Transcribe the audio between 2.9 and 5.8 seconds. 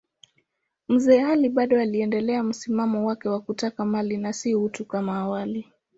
wake wa kutaka mali na si utu kama awali.